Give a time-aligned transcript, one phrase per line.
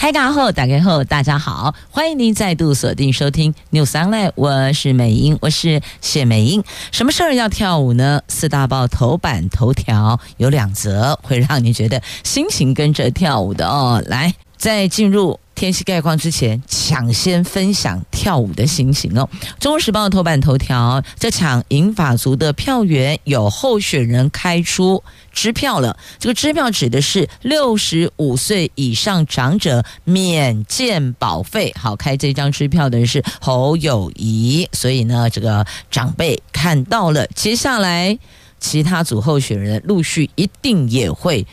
[0.00, 6.62] 嗨，大家好，大家好，大家好，欢迎您再度锁定收听 News Online，我是美英，我是谢美英。
[6.92, 8.22] 什么事儿要跳舞呢？
[8.28, 14.00] 四大报头版头条有两则，会让你觉得心情跟着跳舞的哦。
[14.06, 15.40] 来，再进入。
[15.58, 19.28] 天气概况之前，抢先分享跳舞的心情哦。
[19.58, 25.98] 中国时报头版头条：这抢银发族的票源，有候选人开出支票了。
[26.20, 31.74] 这个支票指的是六十五岁以上长者免健保费。
[31.76, 38.16] 好，开这张支票的人是侯友谊，所以呢，这个长辈看到了，接下来
[38.60, 41.44] 其他组候选人陆续一定也会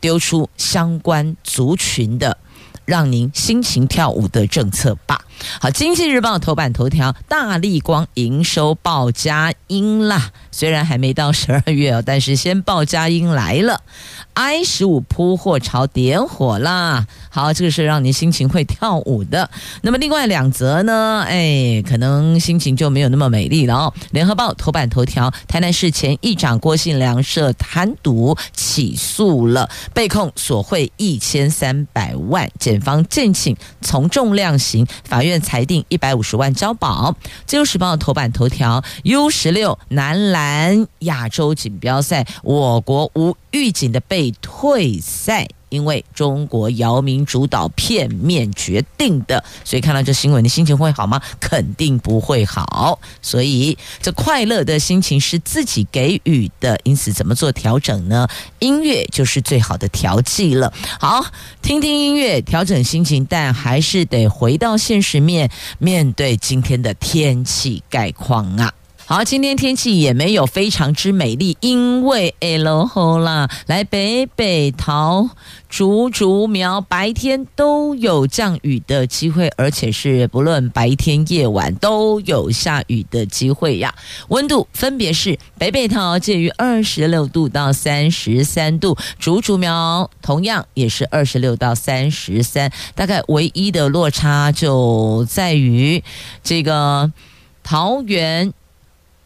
[0.00, 2.36] 丢出相关族群的。
[2.86, 5.20] 让您心情跳舞的政策吧。
[5.60, 10.30] 好，《经济日报》头版头条：大立光营收报佳音啦。
[10.50, 13.80] 虽然还没到十二月哦，但是先报佳音来了。
[14.34, 17.06] I 十五铺货潮点火啦！
[17.30, 19.48] 好，这个是让您心情会跳舞的。
[19.80, 21.24] 那么另外两则呢？
[21.26, 23.94] 哎，可能心情就没有那么美丽了哦。
[24.10, 37.14] 联合报头版头条：台南市前议长郭信良涉贪渎起诉了，被控索贿一千三百万，检方建请从重量刑，法院院裁定一百五十万交保。
[37.46, 45.48] 自由时报头版头条：U 十六男篮亚洲锦标赛，我国无预警的被退赛。
[45.68, 51.20] 因为中国姚明主导片面决定的，所以看到这新闻，你心情会好吗？
[51.40, 52.98] 肯定不会好。
[53.20, 58.28] 所以这快乐的心情是自己给予的，因此怎么做调整呢？
[58.58, 60.72] 音乐就是最好的调剂了。
[61.00, 61.24] 好，
[61.62, 68.72] 听听音乐调整心情，但还是得回到现实面，面对今天的天气概况啊。
[69.08, 75.30] 好，今天天气也没有非常之美丽，因为哎喽啦，来北北桃
[75.68, 83.94] 竹竹苗白天都有降雨的机会，而且是不论白天夜晚都有下雨的机会呀。
[84.26, 96.02] 温度分别是北北桃介于二十六度到三十三度，竹竹苗同样也是二十六到三十三，大概唯一的落差就在于
[96.42, 97.12] 这个
[97.62, 98.52] 桃园。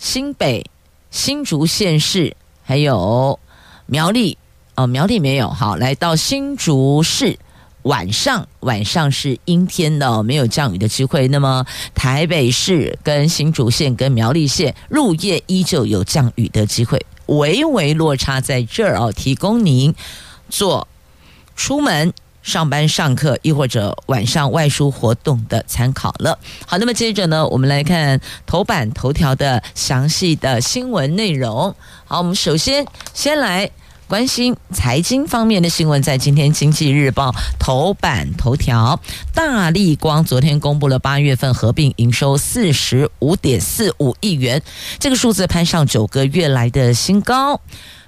[0.01, 0.65] 新北、
[1.11, 2.35] 新竹县市，
[2.65, 3.39] 还有
[3.85, 4.39] 苗栗
[4.75, 5.51] 哦，苗栗没有。
[5.51, 7.39] 好，来到新竹市，
[7.83, 11.29] 晚上晚上是阴天的，没有降雨的机会。
[11.29, 19.95] 那么台北市跟新竹县跟苗栗县，入夜依旧有降雨的机会，微微落差在这儿哦，提供您
[20.49, 20.89] 做
[21.55, 22.15] 出门。
[22.43, 26.39] 上班、上课，亦或者晚上外出活动的参考了。
[26.67, 31.75] 好，那么接着呢，我们来看头版头条的详细的新闻内容。
[32.07, 33.71] 好，我们首先先来
[34.09, 38.99] 关心财经方面的新闻，在今天《经济日报》头版头条，
[39.35, 44.63] 大立光昨天公布了八月份合并营收四十五点四五亿元，
[44.99, 47.61] 这个数字攀上九个月来的新高，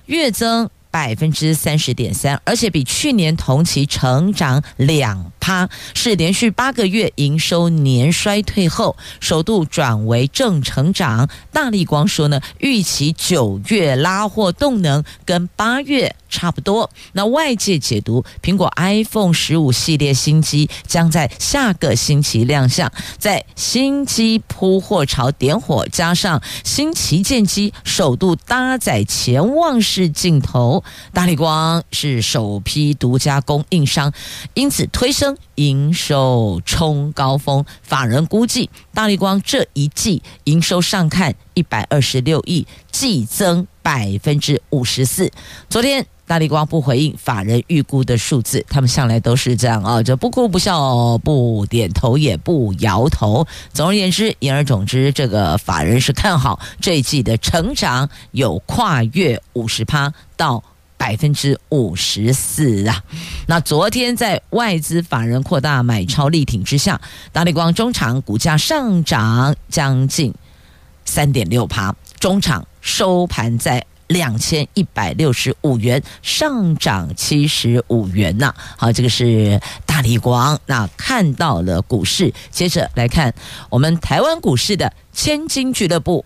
[0.07, 0.71] 月增。
[0.93, 11.29] 百分之三十点三，而且比去年同期成长两趴，是连续八个月营收年衰退后，首度转为正成长。
[11.51, 16.91] 大力光说呢，预期九月拉货动能跟八月差不多。
[17.13, 30.83] 那外界解读，苹果 iPhone 十五系列新机将在下个星期亮相，在新机铺货潮点火，加上新旗舰机首度搭载潜望式镜头。
[31.13, 34.11] 大力光是首批独家供应商，
[34.55, 37.65] 因此推升营收冲高峰。
[37.83, 45.31] 法人估计，大力光这一季营收上看一百二十六亿，季增百分之五十四。
[45.69, 53.47] 昨天大力光不回应法人预估的数字，他们向来都是这样啊，就不哭不笑，不点头也不摇头。
[53.73, 60.63] 总而言之，言而总之，这个法人是看好这一季的成长有跨越五十趴到。
[60.99, 63.03] 百分之五十四啊！
[63.49, 67.01] 那昨天在外资法人扩大买超力挺之下，
[67.33, 70.33] 大力光中场股价上涨将近
[71.05, 78.55] 三点六趴，中场收盘在两千一百六十五元，上涨七十五元呐。
[78.77, 80.59] 好，这个是大立光。
[80.67, 83.35] 那看到了股市，接着来看
[83.71, 86.25] 我们台湾股市的千金俱乐部。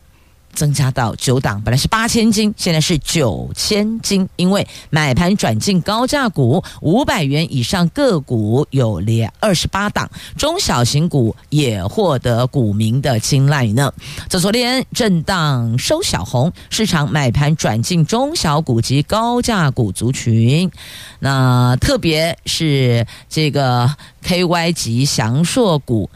[0.56, 13.92] 增加到九档，本来是八千金，现在是九千金，因为买盘转进高价股，五百元以上个股有连二十八档，中小型股也获得股民的青睐呢。
[14.28, 20.70] 这昨天震荡收小红，市场买盘转进中小股及高价股族群，
[21.18, 23.94] 那特别是这个
[24.24, 26.08] KY 级祥硕股。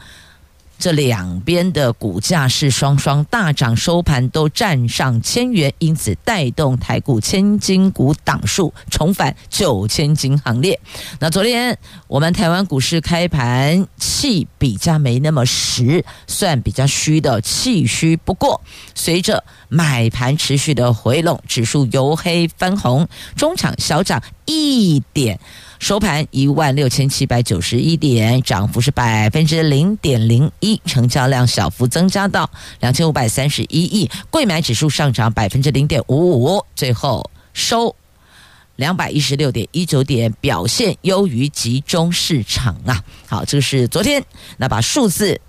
[0.81, 10.79] 这两边的股价是双双大涨，收盘都站上千元，因此带动台股千金股档数重返九千金行列。
[11.19, 18.17] 那昨天我们台湾股市开盘气比较没那么实，算比较虚的气虚。
[18.17, 18.59] 不过
[18.95, 24.19] 随着买盘持续的回笼，指数由黑翻红，中场小涨
[24.51, 25.39] 一点。
[25.79, 32.47] 收盘一万六千七百九十一点，涨幅是百分之零点零一，成交量小幅增加到
[32.81, 37.95] 两千五百三十一亿，柜买指数上涨百分之零点五五，最后收
[38.75, 43.03] 两百一十六点一九点，表现优于集中市场啊。
[43.27, 44.23] 好，这个是昨天，
[44.57, 45.41] 那把数字。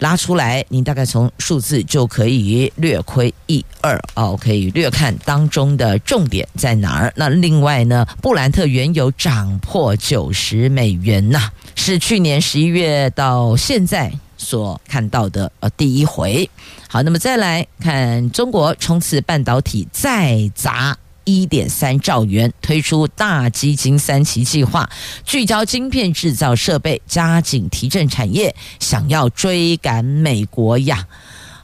[0.00, 7.12] 拉出来，您大概从数字就可以略窥一二哦，可以略看当中的重点在哪儿。
[7.14, 16.48] 那另外呢，布兰特原油涨破九十美元呐、是去年十一月到现在所看到的呃第一回。
[16.88, 20.96] 好，那么再来看中国冲刺半导体再砸。
[21.24, 24.88] 一点三兆元推出大基金三期计划，
[25.24, 31.06] 聚焦晶片制造设备，加紧提振产业，想要追赶美国呀。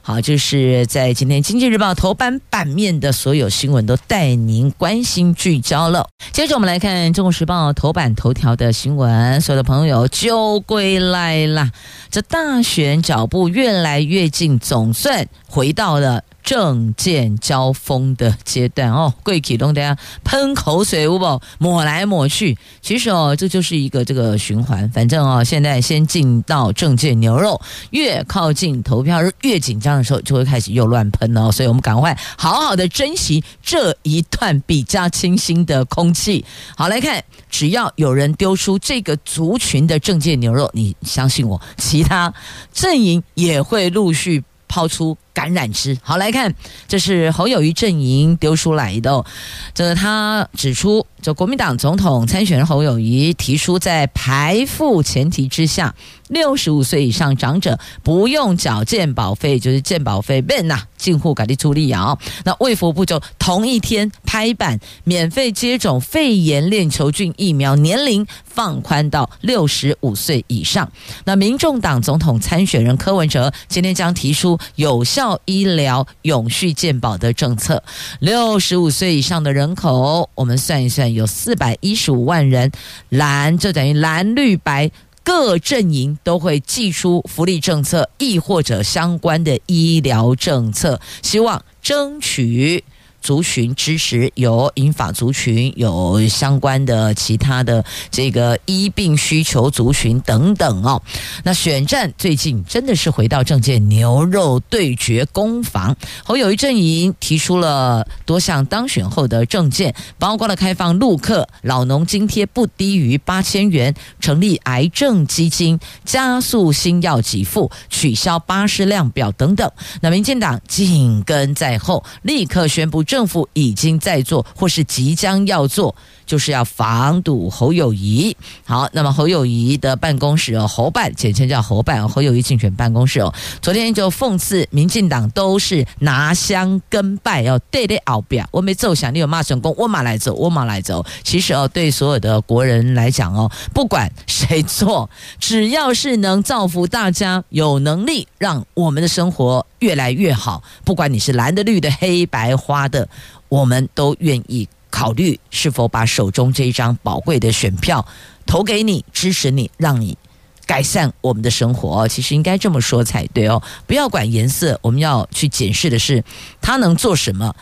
[0.07, 6.07] 好，就是在今天《经济日报》头版版面的所有新闻都带您关心聚焦了。
[6.31, 11.69] 接着我们来看《中国时报》头版头条的新闻，所有的朋友就归来了。
[12.09, 16.23] 这大选脚步越来越近，总算回到了。
[16.47, 22.57] 政见交锋的阶段哦，贵启东大家喷口水，有不抹来抹去。
[22.81, 24.89] 其实哦，这就是一个这个循环。
[24.91, 27.59] 反正哦，现在先进到政见牛肉，
[27.89, 31.51] 越靠近投票日越紧张的时候，就会开始又乱喷了。
[31.51, 36.45] 所以我们赶快好好的珍惜这一段比较清新的空气。
[36.75, 42.33] 好，来看，只要有人丢出这个族群的政界牛肉，你相信我，其他
[42.73, 45.17] 阵营也会陆续抛出。
[45.37, 46.51] 感染之，好来看，
[46.87, 49.23] 这是侯友谊阵营丢出来的。
[49.71, 55.93] 这个他指出，就国民党总统参选人侯友谊提出，在排付前提之下，
[56.29, 62.17] 六十五岁以上长者不用缴健保费，就是健保费变呐，进户改地处理啊。
[62.43, 70.91] 那卫福部就同一天拍板，免费接种肺炎链球菌疫苗，年龄放宽到六十五岁以上。
[71.25, 75.37] 那民众党总统参选人柯文哲今天将提出有效。
[75.45, 77.83] 医疗永续健保的政策，
[78.19, 82.71] 六十五岁以上的人口，我们算一算，有四百一十五万人。
[83.09, 84.89] 蓝，就等于蓝绿白
[85.27, 92.81] 各阵营都会祭出福利政策，亦或者相关的医疗政策，希望争取。
[93.27, 101.01] 族群支持，有银发族群，有相关的其他的这个医病需求族群等等哦。
[101.43, 105.93] 那选战最近真的是回到政见牛肉对决攻防。
[106.23, 119.69] 侯友谊阵营提出了多项当选后的政见，包括了开放陆客老农津贴不低于八千元，成立癌症基金，加速新药给付，取消巴士量表等等。
[119.99, 123.16] 那民进党紧跟在后，立刻宣布政。
[123.17, 128.37] 政府已经在做，或是即将要做，就是要防堵侯友谊。
[128.63, 141.03] 好，那么侯友谊的办公室哦，侯办简称叫侯办，侯友谊竞选办公室哦，昨天就讽刺民进党都是拿香跟拜哦，对对奥表，我没奏响，你有骂成功，我马来走，我马来走。
[141.23, 145.09] 其实哦，对所有的国人来讲哦，不管谁做，
[145.39, 149.65] 只要是能造福大家，有能力让我们的生活。
[149.79, 153.07] 越来越好，不管你是蓝的、绿的、黑白花的，
[153.49, 158.05] 我们都愿意考虑是否把手中这一张宝贵的选票
[158.45, 160.17] 投给你，支持你，让你
[160.65, 162.07] 改善我们的生活。
[162.07, 166.23] 其实应该这么说才对哦，不要管颜色，我们要去检视的是
[166.61, 167.55] 他能做什么，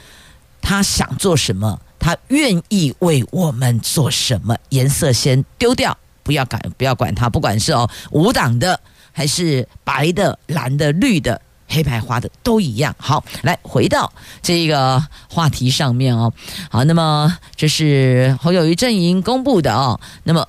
[0.62, 4.56] 他想做什么，他愿意为我们做什么。
[4.70, 8.80] 颜色先丢掉，不要管，不要管他，不管是哦无党的，
[9.12, 11.42] 还是白的、蓝的、绿的。
[11.68, 12.96] 黑白花的都一样。
[12.98, 16.32] 好，来回到这个话题上面哦。
[16.70, 20.00] 好，那么这是侯友谊阵营公布的哦。
[20.24, 20.48] 那么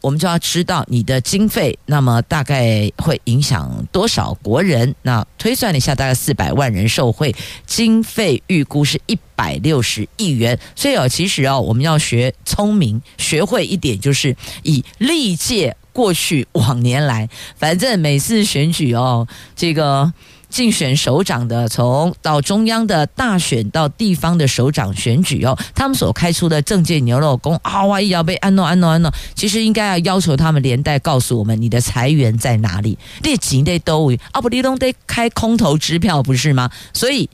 [0.00, 4.94] 我们就要知道你的经费，那么大概会影响多少国人？
[5.02, 7.34] 那推算了一下，大概四百万人受惠，
[7.66, 10.56] 经费预估是一百六十亿元。
[10.76, 19.26] 所以哦，其实哦，我们要学聪明，学会一点，就是以历届过去往年来，反正每次选举哦，
[19.56, 20.12] 这个。
[20.56, 32.96] 竞选首长的，从到中央的大选到地方的首长选举哦，他们所开出的政界牛肉公啊，万一要被安诺安诺安诺，其实应该要要求他们连带告诉我们，你的财源在哪里？
[33.22, 36.70] 列几得都啊不，你都得开空头支票不是吗？
[36.94, 37.28] 所以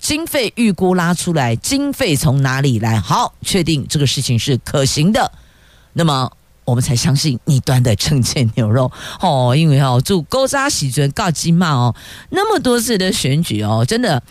[0.00, 2.98] 经费预估拉出来，经费从哪里来？
[2.98, 5.30] 好，确定这个事情是可行的，
[5.92, 6.32] 那么。
[6.64, 8.90] 我们才相信你端的政见牛肉
[9.20, 11.94] 哦，因为哦，祝勾扎喜尊告金骂哦，
[12.30, 14.22] 那么多次的选举哦，真的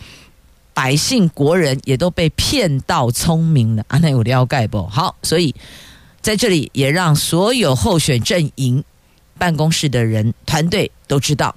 [0.72, 4.86] 百姓国人也都被骗到聪明了啊，那有了解不？
[4.86, 5.54] 好，所以
[6.20, 8.82] 在这里也让所有候选阵营
[9.38, 11.54] 办公室的人团队都知道，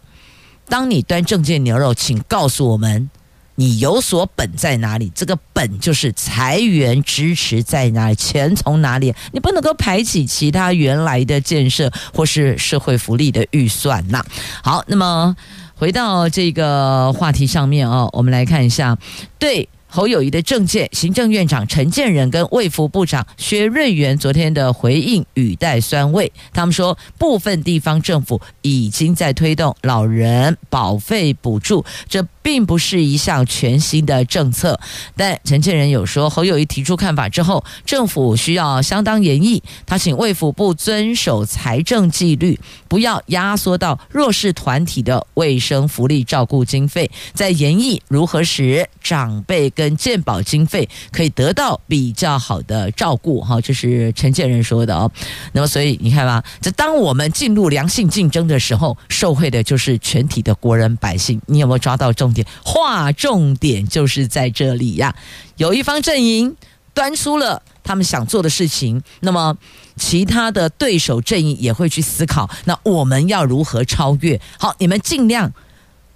[0.68, 3.10] 当你端政见牛肉，请告诉我们。
[3.56, 5.12] 你有所本在哪里？
[5.16, 8.16] 这个本就是财源支持在哪里？
[8.16, 9.14] 钱从哪里？
[9.32, 14.24] 你不能够排挤其他原来的建设或是社会福利的预算呐。
[14.62, 15.36] 好，那么
[15.76, 18.98] 回到这个话题上面哦，我们来看一下，
[19.40, 19.68] 对。
[19.88, 26.34] 侯友谊的政见，行政院长陈建仁跟卫福部长薛瑞元昨天的回应语带酸味。
[26.52, 34.80] 他们说，部分地方政府已经在推动老人保费补助，这并不是一项全新的政策。
[35.18, 39.64] 但陈建仁有说，侯友谊提出看法之后，政府需要相当严厉。
[39.88, 55.12] 他请卫福部遵守财政纪律，不要压缩到弱势团体的卫生福利照顾经费，在研议如何使长辈跟跟健保经费可以得到比较好的照顾，哈，这是陈建仁说的哦。
[55.52, 61.40] 那么，所以你看吧，这当我们进入良性竞争的时候，受惠的就是全体的国人百姓。
[61.46, 62.46] 你有没有抓到重点？
[62.64, 65.16] 划重点就是在这里呀。
[65.58, 66.56] 有一方阵营
[66.94, 69.58] 端出了他们想做的事情，那么
[69.96, 74.40] 其他的对手阵营也会去思考，那我们要如何超越？
[74.60, 75.52] 好，你们尽量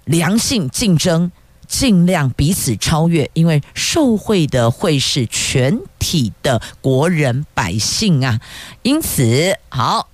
[0.04, 1.32] 良性竞争。
[1.70, 8.40] 尽量彼此超越，因为受惠的会是全体的国人百姓啊。
[8.82, 10.08] 因此，好，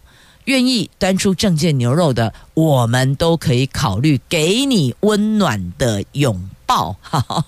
[0.47, 7.45] 愿意端出证件牛肉的，我们都可以考虑给你温暖的拥报，好，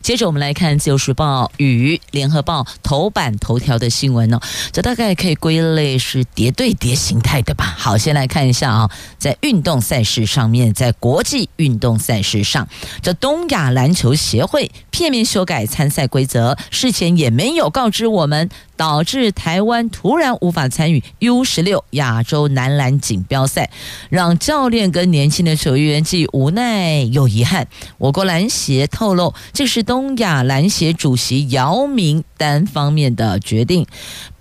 [0.00, 4.40] 接着我们来看《自由时报》与《联合报》头版头条的新闻哦，
[4.72, 7.74] 这大概可以归类是叠对叠形态的吧。
[7.76, 12.68] 好，先来看一下啊，在运动赛事上面，在国际运动赛事上，
[13.02, 23.70] 这东亚篮球协会片面修改参赛规则，事前也没有告知我们，导致台湾突然无法参与 U 十六亚洲男篮锦标赛，
[24.08, 27.66] 让教练跟年轻的球员既无奈又遗憾。
[27.98, 33.86] 我国篮协透露，这是东亚篮协主席姚明单方面的决定，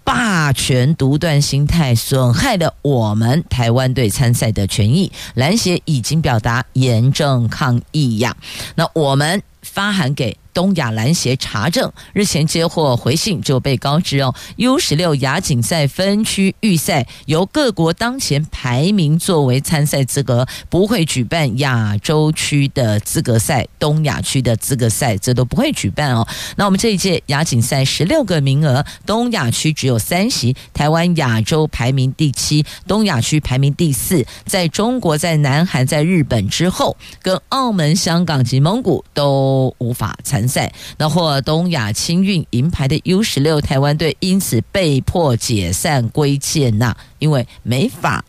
[0.03, 8.35] 霸权独断心态损害了我们台湾队参赛的权益，篮协已经表达严正抗议呀。
[8.75, 10.37] 那我们发函给。
[10.53, 26.27] 东亚篮协查证，日前接获回信，就被告知哦，U 十六亚锦赛分区预赛由各国当前排名作为参赛资格，不会举办亚洲区的资格赛、东亚区的资格赛，这都不会举办哦。
[26.57, 40.40] 那我们这一届亚锦赛十六个名额，东亚区只有三席，台湾亚洲排名第七，东亚区排名第四，在中国、在南韩、在日本之后，跟澳门、香港及蒙古都无法参。
[40.47, 48.23] 赛那获东亚青运银牌的 U 十六台湾队因此被迫解散归建呐，因为没法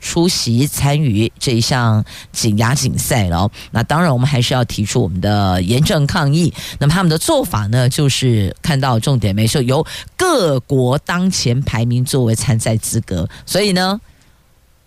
[0.00, 3.50] 出席参与这一项锦亚锦赛了。
[3.70, 6.52] 那当然，我们还是要提出我们的严正抗议。
[6.78, 9.86] 那么他们的做法呢，就是看到重点没错，由
[10.16, 14.00] 各国当前排名作为参赛资格，所以呢。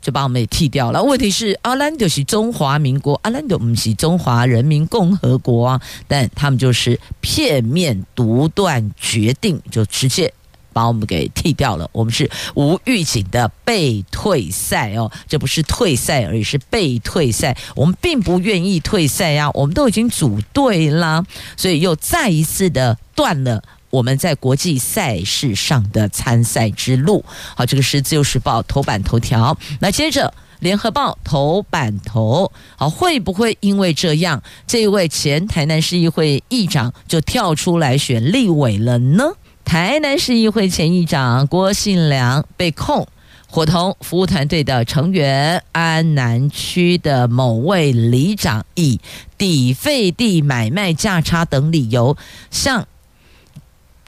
[0.07, 1.03] 就把我们也剃掉了。
[1.03, 5.81] 问题是，阿兰就是中华民国，阿兰就不是中华人民共和国啊。
[6.07, 10.33] 但他们就是片面独断决定，就直接
[10.71, 11.89] 把我们给剃掉了。
[11.91, 17.57] 我们是无预警的被退赛哦，这不是退赛而，是被退赛。
[17.75, 21.25] 我们并不愿意退赛呀，我们都已经组队啦，
[21.57, 23.61] 所以又再一次的断了。
[23.89, 27.23] 我们在国际赛事上的参赛之路，
[27.55, 29.57] 好，这个是自由时报头版头条。
[29.79, 39.23] 那接着联合报头版头，好，会不会因为这样，这一位前台南市议会议长就跳出来选立委了呢？
[39.63, 43.07] 台南市议会前议长郭信良被控
[43.49, 48.99] 伙同服务团队的成员，安南区的某位里长以
[49.37, 52.17] 抵费地买卖价差等理由
[52.49, 52.87] 向。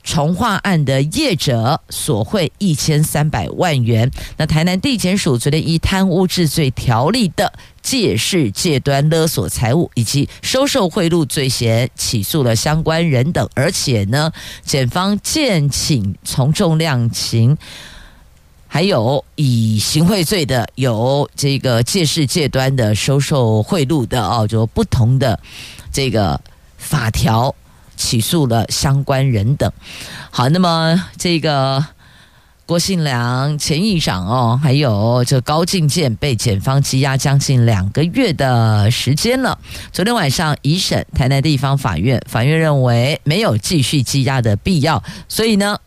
[0.03, 4.09] 重化案的业者索贿一千三百万元。
[4.37, 7.51] 那台南地检署昨天以贪污治罪条例的
[7.81, 14.31] 借势借端勒索财物以及收受贿赂罪嫌起诉了相关人等，而且呢，
[14.63, 17.57] 检方建请从重量刑，
[18.67, 25.39] 还有以行贿罪的有这个借势借端的收受贿赂的哦，就不同的
[25.91, 26.39] 这个
[26.77, 27.53] 法条。
[27.99, 29.69] 起诉了相关人等。
[30.31, 31.85] 好，那么这个
[32.65, 39.59] 郭信良前议长哦，还有这高进健被检方羁押将近两个月的时间了。
[39.91, 45.77] 昨天晚上一审，台南地方法院法院认为没有继续羁押的必要，所以呢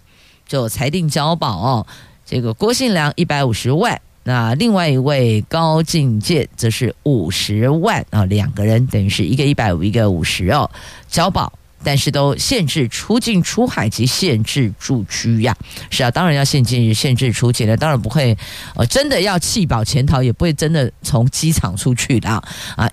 [0.47, 1.87] 就裁定交保哦。
[2.27, 10.71] 这个郭信良一百五十万，那另外一位高进健则是五十万啊，两个人等于是一个一百五，一个五十哦，
[11.09, 11.53] 交保。
[11.85, 15.57] 但是都限制出境出海及限制住居呀，
[15.91, 18.37] 是啊，当然要限制限制出境的，当然不会，
[18.75, 22.43] 呃，真的要弃保潜逃，也不会真的从机场出去的啊。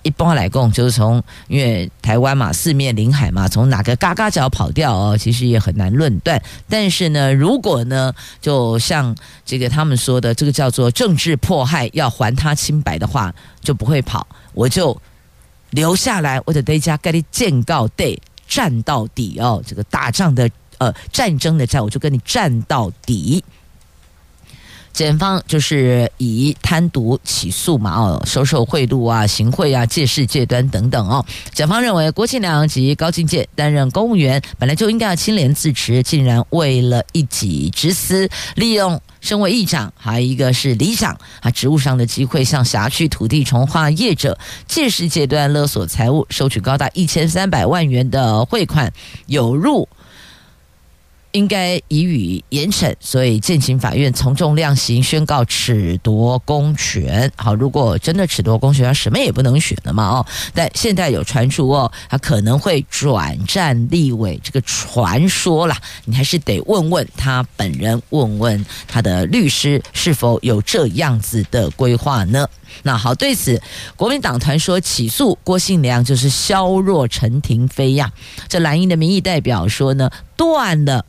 [0.04, 6.42] 一般来讲，就是从因为台湾嘛，四面临海嘛，从哪个嘎嘎角跑掉哦，其实也很难论断。
[6.68, 9.16] 但是呢，如果呢，就像
[9.46, 15.00] 这个他们说的，这个叫做政治迫害，要还他清白的话，就不会跑，我就
[15.72, 18.20] 留下来，我就得家跟你见告对。
[18.50, 23.42] 战到底哦，这个打仗的呃战争的战，我就跟你战到底。
[24.92, 31.26] 检方就是以贪渎起诉嘛，哦，收受贿赂啊、行贿啊、借势借端等等哦。
[31.54, 48.92] 检方认为郭庆良及高进健担任公务员，本来就应该要清廉自持，竟然为了一己之私，利用身为议长，还有一个是里长啊职务上的机会，向辖区土地重划业者借势借端勒索财物，收取高达一千三百万元的汇款，
[49.28, 49.88] 有入。
[51.32, 57.32] 应该予以严惩，所以建请法院从重量刑，宣告褫夺公权。
[57.36, 60.08] 好，如果真的褫夺公权，他什么也不能选了嘛？
[60.08, 72.48] 哦，但现在有传出哦，他可能会转战立委，这个传说啦，你还是得问问他本人，问问他的律师是否有这样子的规划呢？
[72.84, 73.60] 那好，对此
[73.96, 78.12] 国民党团说起诉郭信良就是削弱陈亭妃呀。
[78.48, 81.06] 这蓝营的民意代表说呢，断了。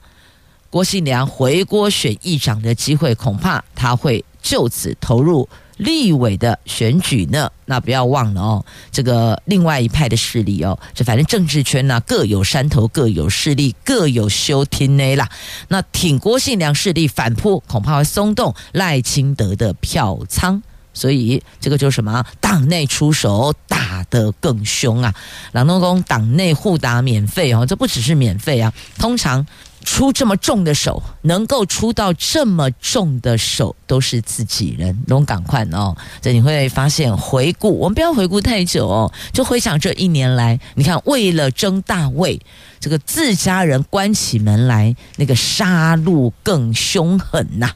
[0.70, 7.50] 郭信良回锅选议长的机会，恐怕他会就此投入立委的选举呢。
[7.64, 15.28] 那不要忘了哦，这个另外一派的势力哦，这反正政治圈呢、各有山头，各有势力，各有修听内啦。
[15.68, 20.60] 那挺郭信良势力反扑，恐怕会松动赖清德的票仓。
[20.92, 22.24] 所以这个就是什么？
[22.40, 25.14] 党内出手打得更凶啊！
[25.52, 29.46] 郎东公党内互打免费哦，这不只是免费啊，通常。
[29.82, 35.04] 出这么重的手，能够出到这么重的手，都是自己人。
[35.06, 42.38] 龙赶快哦，这你会发现，回顾我们不要回顾太久哦，就回想这一年来，你看为了争大位，
[42.78, 47.70] 这个自家人关起门来，那个杀戮更凶狠呐、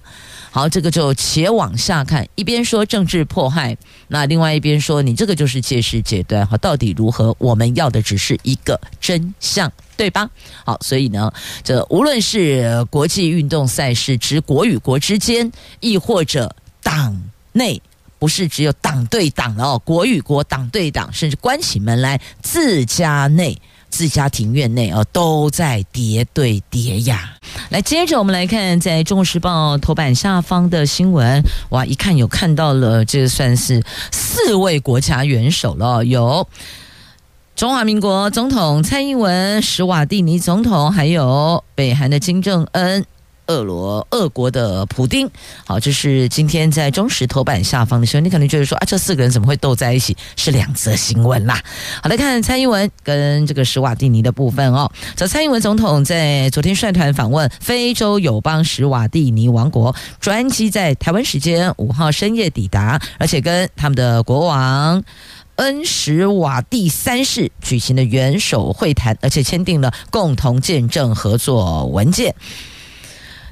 [0.54, 7.34] 好，这个就且往下看，一边说政治迫害，那另外一边说你这个就是借势借端，好，到底如何？
[7.40, 10.30] 我们要的只是一个真相，对吧？
[10.64, 11.32] 好，所以呢，
[11.64, 17.82] 这无论是国际运动赛事之国与国之间，亦或者党内，
[18.20, 23.60] 不是只有党对党哦，国与国、党对党，甚至关起门来自家内。
[23.94, 27.32] 自家庭院内哦，都在叠对叠呀。
[27.68, 33.80] 来，接着我们来看，在《中国时报》头版下方的新闻，哇，一看有看到了，这算是
[34.10, 36.48] 四位国家元首了，有
[37.54, 43.06] 中华民国总统蔡英文、史瓦蒂尼总统，还有北韩的金正恩。
[43.46, 45.28] 俄罗俄国的普丁，
[45.66, 50.16] 好，这是今天在中时头版下方的时候，你可能觉得说啊，这四个人怎么会斗在一起？
[50.36, 51.62] 是两则新闻啦。
[52.02, 54.90] 好，来看蔡英文跟这个史瓦蒂尼的部分哦。
[55.14, 65.02] 这蔡英文总统在昨天率团访问非洲友邦史瓦蒂尼王国，专机在台湾时间五号深夜抵达，而且跟他们的国王
[65.56, 72.34] 恩什瓦蒂三世举行了元首会谈，而且签订了共同见证合作文件。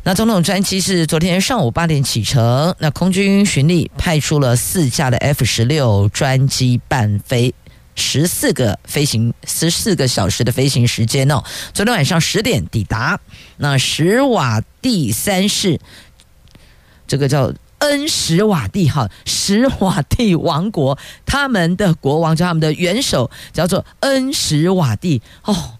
[0.04, 7.54] 那总统专机是昨天上午八点启程，那空军巡力派出了四架的 F 十六专机伴飞，
[7.94, 11.44] 十四个飞行十四个小时的飞行时间哦。
[11.72, 13.20] 昨天晚上十点抵达，
[13.58, 15.78] 那史瓦蒂三世，
[17.06, 25.74] 这个叫恩史瓦蒂哈，史瓦蒂王国，他们的国王叫他们的元首叫做恩史瓦蒂哦，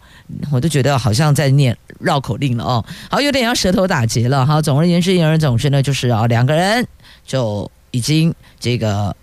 [0.51, 4.61] 我都觉得好像在念绕口令了哦，好，有点要舌头打结了哈。
[4.61, 6.87] 总而言之，言而总之呢，就是啊，两个人
[7.27, 9.14] 就已经这个。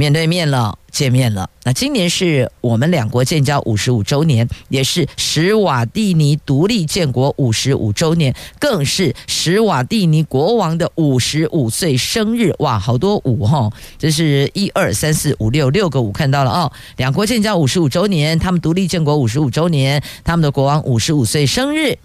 [0.00, 1.50] 面对面了，见面了。
[1.64, 12.54] 那今年是我们两国建交五十五周年，也是史瓦蒂尼独立建国五十五周年，更是史瓦蒂尼国王的五十五岁生日。
[12.60, 13.70] 哇，好多五哈！
[13.98, 16.72] 这是一二三四五六六个五，看到了哦。
[16.96, 21.98] 两国建交五十五周年，他们独立建国五十五周年，他们的国王五十五岁生日，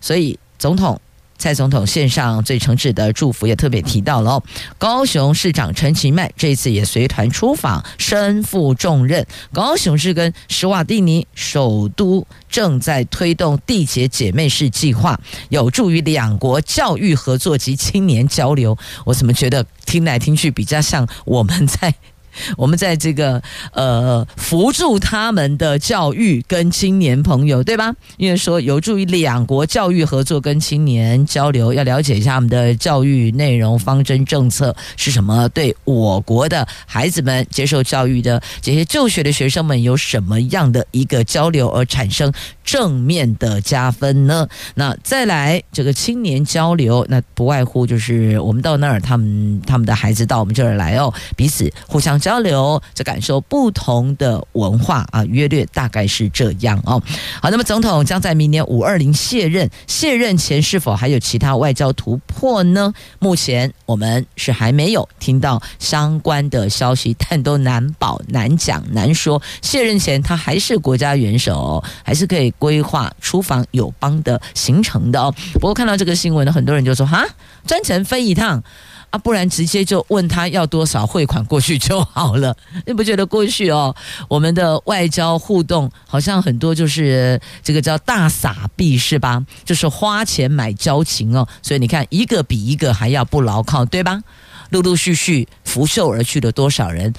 [0.00, 1.00] 所以总统。
[1.40, 4.42] 蔡总统献上最诚挚的祝福，也特别提到了，
[4.76, 9.26] 高雄市长陈其迈这次也随团出访，身负重任。
[9.50, 18.76] 高雄市跟史瓦蒂尼首都正在推动缔结姐妹市计划，有助于两国教育合作及青年交流。
[19.06, 21.94] 我怎么觉得听来听去比较像我们在。
[22.56, 27.94] 我们在这个呃扶助他们的教育跟青年朋友，对吧？
[28.16, 42.32] 因为说有助于两国教育合作跟青年交流，要了解一下他们的教育内容、方针政策是什么，对我国的孩子们接受教育的这些就学的学生们有什么样的一个交流而产生
[42.70, 44.48] 正面的加分呢？
[44.74, 52.40] 那再来这个青年交流，那不外乎就是我们到那儿，他们他们的孩子到我们这儿来哦，彼此互相交。
[52.40, 57.02] 流，就感受不同的文化啊，约略大概是这样哦。
[57.42, 62.94] 好，那么总统将在明年五二零卸任，卸任前是否还有其他外交突破呢？
[63.18, 69.42] 目前我们是还没有听到相关的消息，但都难保、难讲、难说。
[69.60, 75.34] 卸任前他还是国家元首，还是可以规划出访友邦的行程的哦。
[75.54, 77.26] 不过看到这个新闻呢，很多人就说：哈，
[77.66, 78.62] 专程飞一趟。
[79.10, 82.56] 啊，不然直接就问他要多少汇款过去就好了。
[82.86, 83.92] 你不觉得过去哦，
[84.28, 89.44] 我们的外交互动好像很多就是这个叫大撒币是吧？
[89.64, 91.48] 就是花钱买交情哦。
[91.60, 94.22] 所以你看，一个比一个还要不牢靠，对吧？
[94.68, 97.12] 陆陆续续拂袖而去的多少人？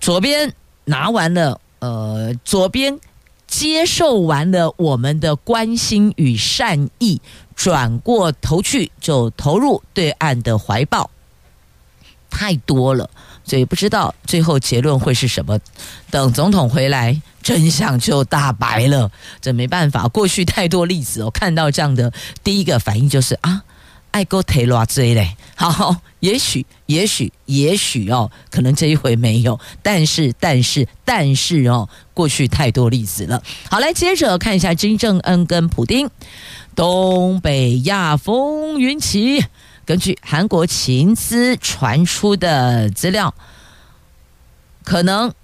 [0.00, 0.52] 左边
[0.86, 2.98] 拿完了，呃，左边
[3.50, 7.20] 接受完了我们的关心与善意。
[7.54, 11.10] 转过头去就投入对岸的怀抱，
[12.30, 13.10] 太多了，
[13.44, 15.58] 所以不知道最后结论会是什么。
[16.10, 19.12] 等总统回来，真相就大白了。
[19.42, 21.30] 这没办法，过去太多例子哦。
[21.30, 22.10] 看到这样的
[22.42, 23.62] 第一个反应就是啊，
[24.10, 25.36] 爱国提偌济嘞。
[25.56, 33.42] 好，也许，也许，也许哦，可能这一回没有，但是，但是，但是哦，过去太多例子了。
[33.68, 36.08] 好，来接着看一下金正恩跟普丁。
[36.74, 39.44] 东北亚风云起，
[39.84, 43.34] 根据韩国情资传出的资料，
[44.82, 45.34] 可能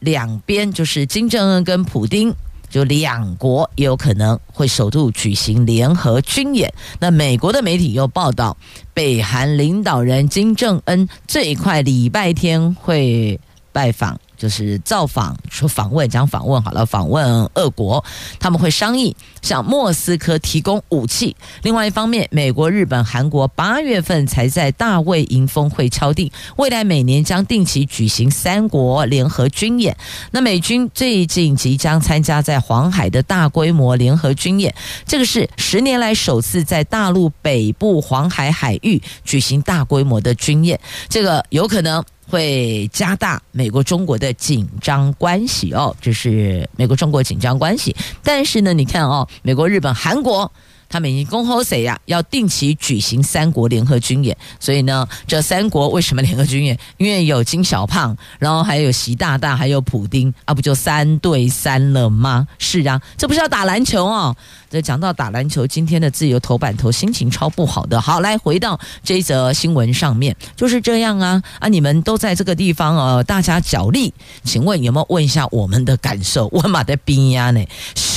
[0.00, 2.34] 两边就是金正恩跟普丁，
[2.70, 6.72] 就两国也有可能会首度举行联合军演。
[6.98, 8.56] 那美国的媒体又报道，
[8.94, 13.38] 北韩领导人金正恩最快礼拜天会
[13.72, 14.18] 拜访。
[14.40, 18.02] 就是造访说访问讲访问好了，访问俄国，
[18.38, 21.36] 他们会商议向莫斯科提供武器。
[21.62, 29.94] 另外一方面，美国、日本、韩国八月份才在大卫营峰会敲定，未来每年将定期举行三国联合军演。
[30.30, 34.74] 那美军最近即将参加在黄海的大规模联合军演，
[35.04, 42.02] 这个是十年来首次在大陆北部黄海海域举行大规模的军演，这个有可能。
[42.30, 47.94] 会加大美国中国的紧张关系哦，这是美国中国紧张关系。
[48.22, 50.50] 但是呢，你看哦，美国、日本、韩国。
[50.90, 51.98] 他们已经恭候谁呀？
[52.06, 56.76] 要定期举行三国联合军演，所以呢，这三国为什么联合军演？
[56.98, 62.46] 因为有金小胖，然后还有习大大，还有普丁啊，不就三对三了吗？
[62.58, 64.36] 是啊，这不是要打篮球哦。
[64.68, 68.00] 这讲到打篮球，今天的自由头版头心情超不好的。
[68.00, 71.68] 好，来回到这一则新闻上面，就是这样啊啊！
[71.68, 74.12] 你们都在这个地方呃，大家角力，
[74.44, 76.48] 请问有没有问一下我们的感受？
[76.52, 77.64] 我马在边呀呢，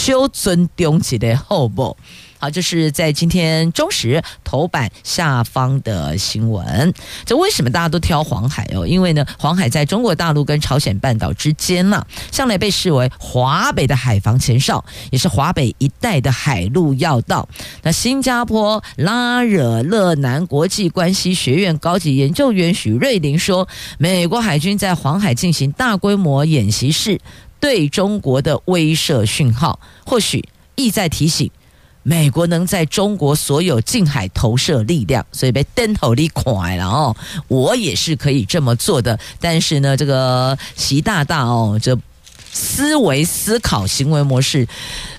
[0.04, 1.96] 修尊重起来好不？
[2.38, 6.94] 好，这是在今天中时头版下方的新闻。
[7.24, 8.86] 这为什么大家都挑黄海哦？
[8.86, 17.48] 因为呢，黄海在中国大陆跟朝鲜半岛之间嘛，向来被视为华北的海防前哨，也是华北一带的海陆要道。
[17.82, 23.66] 那新加坡拉惹勒南国际关系学院高级研究员许瑞麟说，
[23.98, 27.22] 美国海军在黄海进行大规模演习是
[27.64, 30.44] 对中国的威慑讯号，或许
[30.76, 31.50] 意在提醒。
[32.06, 37.16] 美国能在中国所有近海投射力量，所以被灯头里垮了哦。
[37.48, 41.98] 我也是可以这么做的，但是呢，这个习大大哦，这
[42.52, 44.68] 思维思考行为模式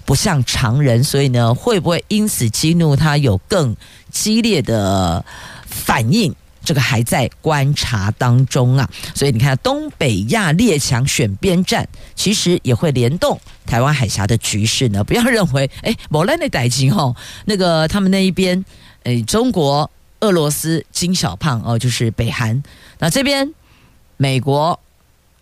[0.05, 3.75] 不像常人，所以呢，会不会因此激怒他有更
[4.11, 5.25] 激烈的
[5.65, 6.35] 反应？
[6.65, 8.89] 这个还在观察当中啊。
[9.15, 15.05] 所以你看，东北亚列强选边站，其实也会联动台湾海峡的局势呢。
[15.05, 18.65] 不要认为， 哎，某人的歹情哦，那个他们那一边，
[19.05, 19.89] 哎，中国、
[20.21, 22.63] 俄罗斯、金小胖哦，就是北韩。
[22.99, 23.53] 那这边，
[24.17, 24.81] 美国、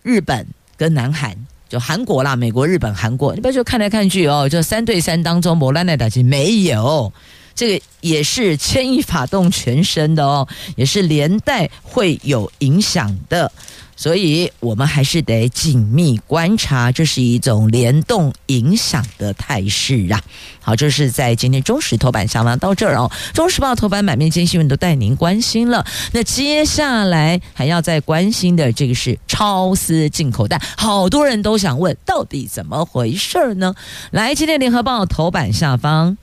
[0.02, 1.36] 日本跟南韩。
[1.68, 7.10] 就韩国啦，美国、日本、韩国，你不要就看来看去哦，就三对三当中，莫兰奈打击没有，
[7.54, 13.50] 这个也是牵一发动全身的哦，也是连带会有影响的。
[13.94, 20.20] 所以我们还是得紧密观察，这是一种联动影响的态势啊。
[20.60, 23.08] 好，这是在今天中时头版下方到这儿哦。
[23.32, 25.86] 中时报头版版面今天新闻都带您关心了。
[26.12, 33.72] 那接下来还要再关心的这个是超丝进口蛋，好多人都想问，到底怎么回事呢？
[34.10, 36.16] 来，今天联合报头版下方。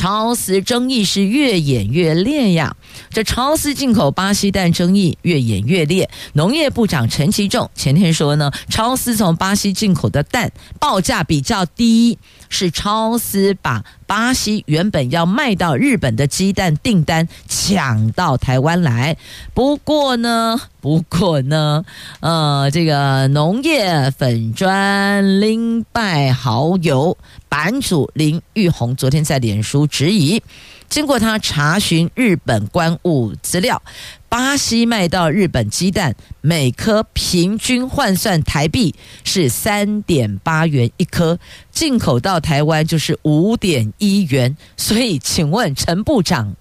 [0.00, 2.74] 超丝争议是越演越烈呀！
[3.10, 6.08] 这超丝进口巴西蛋争议越演越烈。
[6.32, 19.18] 农业部长陈其仲前天说呢，超丝从巴西进口的蛋报价比较低，是超丝把巴西原本要卖到日本的鸡蛋订单抢到台湾来。
[19.52, 21.84] 不过呢，不过呢，
[22.20, 27.16] 呃，这个农业粉砖林拜好友。
[27.48, 30.40] 版主林玉红昨天在脸书质疑，
[30.88, 33.82] 经过他查询日本关务资料，
[34.28, 41.40] 巴西卖到日本鸡蛋每颗平均换算台币是三点八元一颗，
[41.72, 44.56] 进口到台湾就是五点一元。
[44.76, 46.54] 所以，请问陈部长，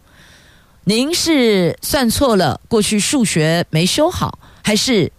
[0.83, 5.11] 您是算错了，过去数学没修好，还是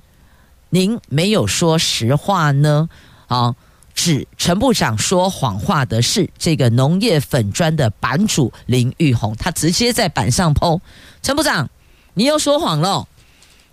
[0.70, 2.88] 您没有说实话呢？
[3.28, 3.54] 啊？
[3.92, 10.80] 指陈部长说谎话的是这个农业粉砖的版主林玉红，他直接在板上 po，
[11.22, 11.68] 陈部长，
[12.14, 13.06] 你又说谎了。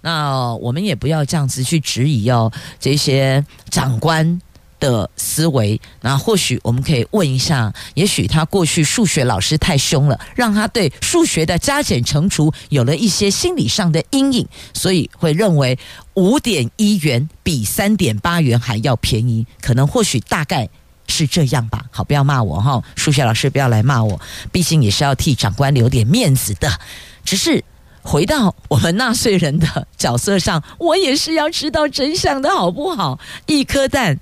[0.02, 4.42] 那我们也不要这样子去质疑哦，这些长官。
[4.80, 15.78] 的思维，那或许我们可以问一下，也许他过去数学老师太凶了，让他对数学的加减乘除有了一些心理上的阴影，所以会认为
[16.14, 20.70] 五点一元比三点八元还要便宜，可能或许大概
[21.08, 21.86] 是这样吧。
[21.92, 24.20] 好，不要骂我哈，数学老师不要来骂我，
[24.52, 26.80] 毕竟也是要替长官留点面子的。
[27.26, 27.64] 只是
[28.04, 33.20] 回到我们纳税人的角色上，我也是要知道真相的好不好？
[33.48, 34.20] 一颗蛋。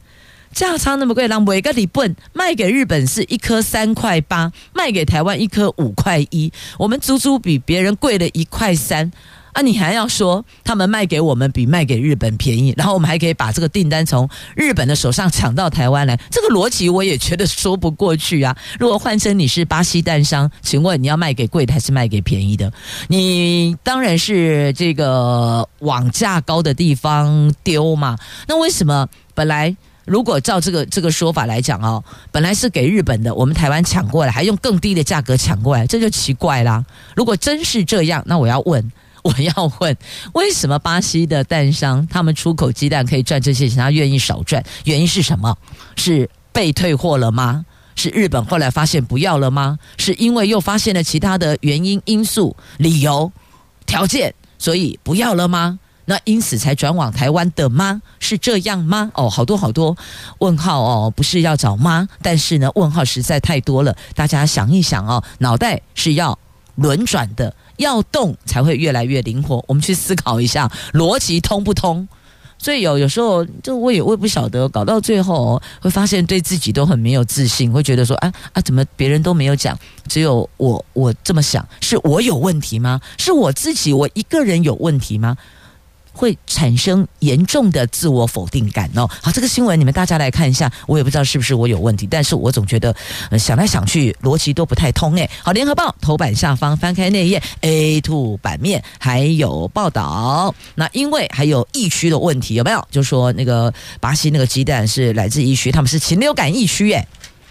[0.55, 9.11] 价差那么贵，让每个礼本卖给日本是一颗三块八，卖给台湾一颗五块一，我们足足比别人贵了一块三
[9.51, 9.61] 啊！
[9.61, 18.55] 你还要说他们卖给我们比卖给日本便宜，然后我们还可以把这个订单从日本的手上抢到台湾来，这个逻辑我也觉得说不过去啊！
[18.79, 22.71] 如果换成你是巴西蛋商，请问你要卖给贵的还是卖给便宜的？
[23.09, 28.17] 你当然是这个往价高的地方丢嘛？
[28.47, 29.75] 那为什么本来？
[30.05, 36.85] 如果照这个这个说法来讲哦，本来是给日本的，我们台湾抢过来，还用更低的价格抢过来，这就奇怪啦。
[37.15, 38.91] 如果真是这样，那我要问，
[39.23, 39.97] 我要问，
[40.33, 44.63] 为什么巴西的蛋商他们出口鸡蛋可以赚这些钱，他愿意少赚？
[44.83, 45.57] 原因是什么？
[45.95, 47.65] 是被退货了吗？
[47.95, 49.79] 是日本后来发现不要了吗？
[49.97, 53.31] 是因为又发现了其他的原因、因素、理由、
[53.85, 55.79] 条件，所以不要了吗？
[56.05, 58.01] 那因此才转往台湾的吗？
[58.19, 59.11] 是这样吗？
[59.15, 59.97] 哦，好多好多
[60.39, 62.07] 问号哦，不是要找吗？
[62.21, 63.95] 但是呢，问号实在太多了。
[64.13, 66.37] 大家想一想哦，脑袋是要
[66.75, 69.63] 轮转的，要动才会越来越灵活。
[69.67, 72.07] 我们去思考一下，逻辑通不通？
[72.57, 83.01] 所以有有时候，就我也我也不晓得，搞到最后会发现对自己都很没有自信，会觉得说啊啊，怎么别人都没有讲，只有我我这么想，是我有问题吗？
[83.17, 85.35] 是我自己我一个人有问题吗？
[86.15, 89.07] 会产生严重的自我否定感哦。
[89.21, 92.95] 好，这个新闻你们大家来看一下，我也不知道是不是我有问题，但是我总觉得、
[93.29, 95.29] 呃、想来想去逻辑都不太通诶。
[95.43, 102.87] 好，联合报头版下方翻开那页 A two 版面还有报道，那因为还有疫区的问题有没有？
[102.89, 107.05] 就说那个巴西那个鸡蛋是来自疫区，他们是禽流感疫区诶，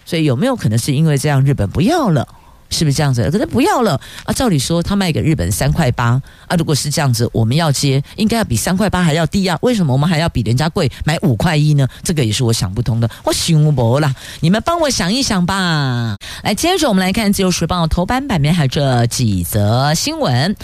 [0.07, 2.27] 所以有没有可能是因为这样日本不要了？
[2.75, 3.31] 是不是这样子？
[3.31, 4.33] 可是不要了啊！
[4.33, 9.57] 照理说他卖给日本三块八啊，如果是这样子，我们要接，应该要比三块八还要低啊？
[9.63, 11.87] 为什么我们还要比人家贵买五块一呢？
[12.03, 13.09] 这个也是我想不通的。
[13.23, 16.17] 我想不啦，你们帮我想一想吧。
[16.43, 20.57] 来，接着我们来看《自由时报》头版版面还有这几则新闻。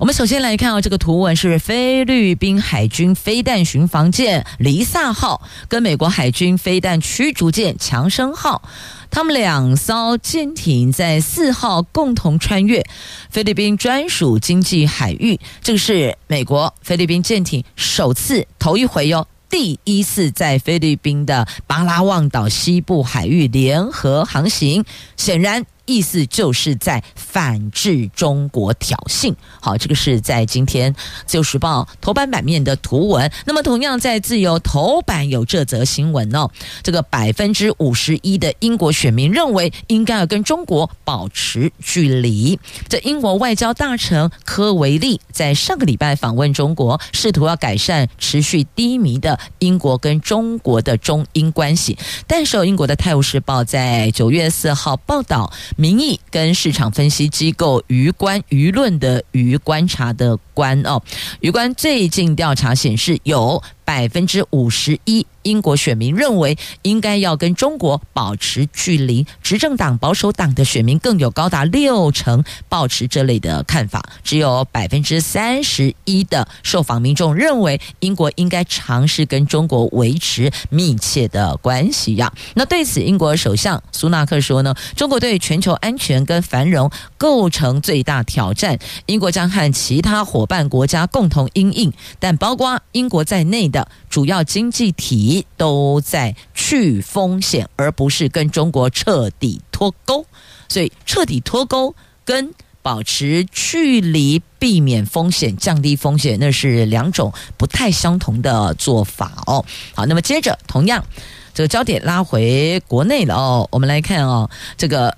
[0.00, 8.62] 我们首先来看到这个图文是菲律宾海军飞弹巡防舰“黎萨号”跟美国海军飞弹驱逐舰“强生号”。
[9.10, 12.84] 他们两艘舰艇在四号共同穿越
[13.28, 24.84] 菲律宾专属经济海域，这个是美国菲律宾舰艇首次头一回哟，第一次在菲律宾的巴拉望岛西部海域联合航行，
[25.16, 25.66] 显然。
[25.90, 29.34] 意思就是在反制中国挑衅。
[29.60, 30.94] 好，这个是在今天
[31.26, 33.28] 《自由时报》头版版面的图文。
[33.44, 36.48] 那么，同样在《自由》头版有这则新闻哦。
[36.84, 42.56] 这个百分之五十一的英国选民认为应该要跟中国保持距离。
[42.88, 51.98] 这英国外交大臣科维利在上个礼拜访问中国，试图要改善持续低迷的英国跟中国的中英关系。
[52.28, 55.52] 但是，有英国的《泰晤士报》在九月四号报道。
[55.80, 61.02] 民意跟市场分析机构舆观舆论的舆观察的观哦，
[61.40, 63.62] 舆观最近调查显示有。
[63.82, 82.32] 百分之五十一英国选民认为应该要跟中国保持距离，执政党保守党的选民更有高达六成保持这类的看法，只有百分之三十一的受访民众认为英国应该尝试跟中国维持密切的关系呀。
[82.54, 93.88] 那对此，英国首相苏纳克说呢，中国对全球安全跟繁荣构成最大挑战，英国将和其他伙伴国家共同因应，但包括英国在内的。
[94.10, 100.24] 主要经济体都在去风险，而不是跟中国彻底脱钩。
[100.68, 109.64] 所以，彻底脱钩跟保持距离、避免风险、降低风险，那是两种不太相同的做法哦。
[109.94, 111.04] 好，那么接着，同样
[111.52, 113.68] 这个焦点拉回国内了哦。
[113.72, 115.16] 我们来看哦，这个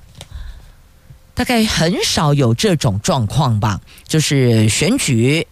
[1.35, 5.46] 大概很少有这种状况吧，就是选举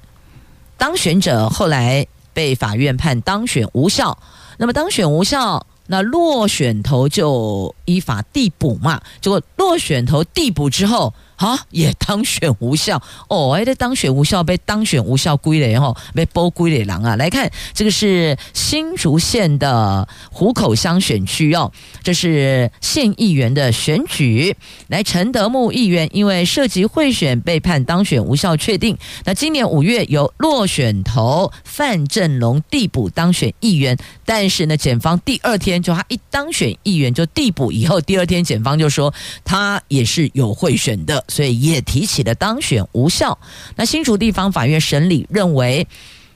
[0.77, 2.07] 当选者后来。
[2.32, 4.18] 被法院判当选无效，
[4.58, 9.00] 那么当选无效，那落选头就依法递补嘛。
[9.20, 11.12] 结果落选头递补之后。
[11.40, 13.53] 啊，也当选无效哦！
[13.53, 17.16] 哎，这当选无效被当选无效归了，然后被剥归了狼啊！
[17.16, 21.72] 来看这个是新竹县的湖口乡选区哦，
[22.03, 24.55] 这是县议员的选举。
[24.88, 28.98] 来，陈德木议员因为涉及贿选被判当选无效确定。
[29.24, 41.24] 那今年五月由落选头范振龙递补当选议员，但是呢，检方第二天就他一当选议员就递补以后，第二天检方就说他也是有贿选的。
[41.30, 43.38] 所以也提起了当选无效。
[43.76, 45.86] 那新竹地方法院审理认为，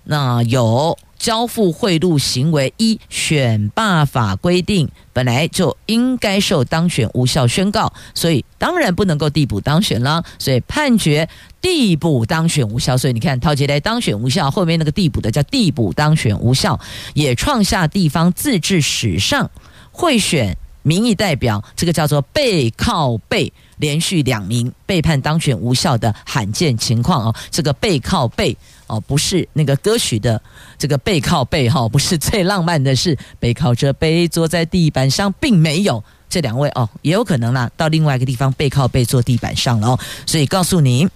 [0.04, 10.22] 那有交付贿赂行为，依选罢法规定，本来就应该受当选无效宣告，所以当然不能够递补当选了。
[10.38, 11.26] 所以判决
[11.62, 12.98] 递补当选无效。
[12.98, 16.78] 所以你看，陶杰来当选无效，后面那个递补的叫递补当选无效，
[17.14, 19.50] 也创下地方自治史上
[19.90, 23.50] 贿选民意代表这个叫做背靠背。
[23.85, 30.40] 连续两名被判当选无效的罕见情况哦，这个背靠背哦，不是那个歌曲的
[30.79, 41.07] 这个背靠背哈，不是最浪漫的是背靠着背坐在地板上，并没有这两位哦，也有可能啦，到另外一个地方背靠背坐地板上了哦，所以告诉您。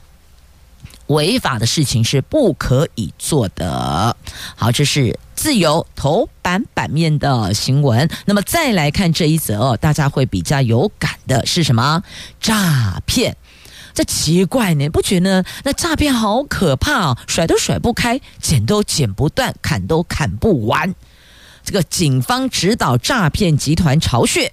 [1.08, 4.16] 违法的事情是不可以做的。
[4.56, 8.08] 好，这是自由头版版面的新闻。
[8.24, 12.02] 那么再来看这一则，大家会比较有感的是什么？
[12.40, 13.36] 诈骗。
[13.94, 20.94] 这奇怪呢，不觉得那诈骗好可怕哦，甩都甩不开，剪都剪不断，砍都砍不完。
[21.64, 24.52] 这个警方指导诈骗集团巢穴，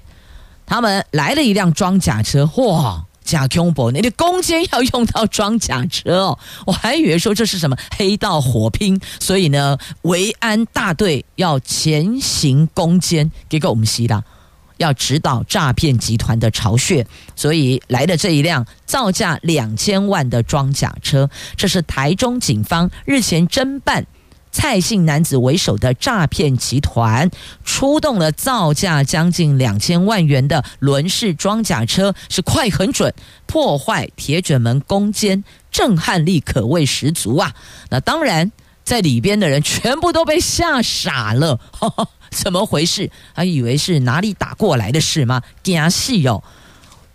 [0.66, 3.05] 他们来了一辆装甲车，哇！
[3.26, 14.24] 假恐怖，你的攻坚要用到装甲车哦，我还以为说这是什么黑道火拼，所以呢，维安大队要前行攻坚，给个我们西啦，
[14.78, 24.06] 要指导诈骗集团的巢穴，所以来的这一辆造价两千万的装甲车，这是台中警方日前侦办。
[24.56, 27.30] 蔡姓男子为首的诈骗集团
[27.66, 33.14] 出动了造价将近两千万元的轮式装甲车，是快很准，
[33.46, 37.54] 破坏铁卷门攻坚，震撼力可谓十足啊！
[37.90, 38.50] 那当然，
[38.86, 43.12] 在里边的人全部都被吓傻了，呵呵，怎么回事？
[43.34, 45.42] 还以为是哪里打过来的事吗？
[45.64, 46.42] 惊死哦！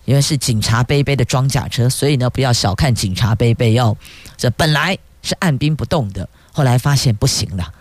[0.04, 3.96] 因为是警察杯杯的装甲车，所以呢，不要小看警察杯杯哦。
[4.36, 7.72] 这本来是按兵不动的，后来发现不行了。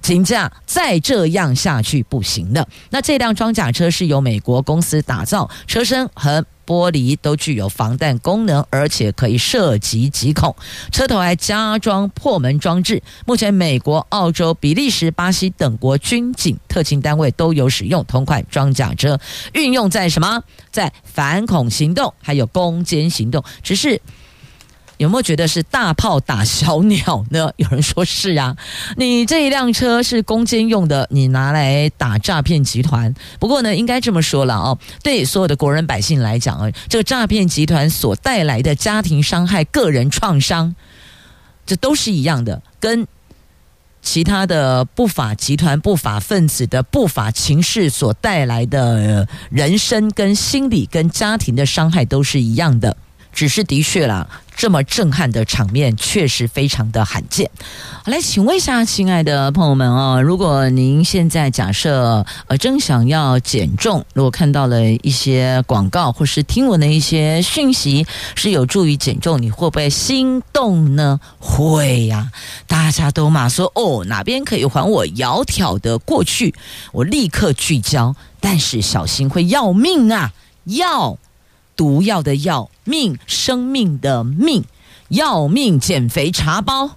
[0.00, 2.66] 请假再这样下去不行的。
[2.90, 10.56] 那这辆装甲车是由美国公司打造，车身和玻璃都具有防弹功能，而且可以射击击孔。
[10.90, 13.00] 车头还加装破门装置。
[13.26, 19.20] 目前，美国、澳洲、比利时、巴西等国军警特勤单位都有使用同款装甲车，
[19.52, 20.42] 运用在什么？
[20.72, 23.44] 在反恐行动，还有攻坚行动。
[23.62, 24.02] 只是。
[25.02, 27.52] 有没有觉得是大炮打小鸟呢？
[27.56, 28.56] 有人说是啊，
[28.96, 33.12] 你这一辆车是攻坚用的，你拿来打诈骗集团。
[33.40, 40.74] 不过呢，应该这么说了哦，对所有的国人百姓来讲啊，这个诈骗集团所带来的家庭伤害、个人创伤，
[41.66, 43.06] 这都是一样的，跟
[44.00, 52.96] 其他的不法集团、不法分子的不法情势所带来的人身、跟心理、跟家庭的伤害都是一样的。
[53.32, 57.50] 只是的确啦，这么震撼的场面确实非常的罕见。
[58.04, 71.18] 好，来，请问一下，亲爱的朋友们哦，如果您现在假设呃正想要减重，如果看到了一些广告或是听闻的一些讯息是有助于减重，你会不会心动呢？
[71.38, 72.30] 会呀，
[72.66, 76.54] 大家都嘛说哦，哪边可以还我窈窕的过去？
[76.92, 80.32] 我立刻聚焦，但是小心会要命啊，
[80.64, 81.16] 要。
[81.82, 84.62] 毒药的药，命生命的命，
[85.08, 86.90] 要命减肥茶包，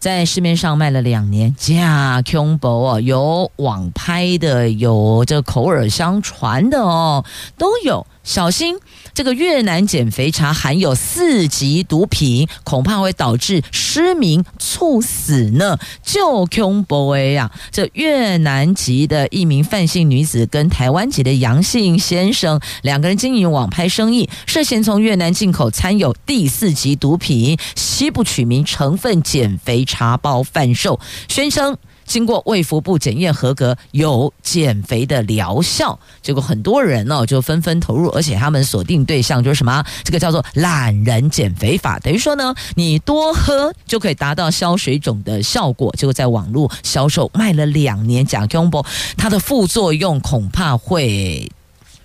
[0.00, 7.24] 在市面上卖了两年，假恐怖哦，有网拍的，有这口耳相传的哦，
[7.56, 8.76] 都有，小心。
[9.12, 15.78] 这个越南减肥茶含有四级毒品，恐怕会导致失明、猝死呢。
[16.02, 17.52] 就恐怖呀！
[17.70, 30.98] 这越南籍的一名范姓女子跟台湾籍的杨姓先生两个人经营网拍生意，涉嫌从越南进口掺有第四级毒品西部曲名成分减肥茶包贩售，
[31.28, 31.76] 宣称。
[32.04, 39.84] 经过卫福部检验合格，有减肥的疗效，结果很多人呢就纷纷投入，而且他们锁定对象就是什么？
[40.04, 45.92] 这个叫做懒人减肥法，等于说呢，你多喝就可以达到消水肿的效果。
[45.96, 48.84] 结果在网络销售卖了两年，假恐怖，
[49.16, 51.50] 它的副作用恐怕会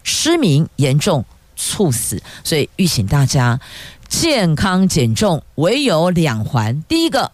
[0.04, 1.26] 失明、严重
[1.56, 3.60] 猝死，所以吁请大家
[4.08, 7.32] 健康减重唯有两环，第一个